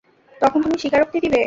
তখন 0.41 0.59
তুমি 0.63 0.77
স্বীকারোক্তি 0.77 1.17
দিবে। 1.19 1.39